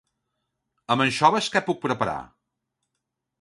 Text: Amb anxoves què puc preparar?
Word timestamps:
Amb 0.95 1.05
anxoves 1.05 1.51
què 1.57 1.61
puc 1.67 1.83
preparar? 1.85 2.17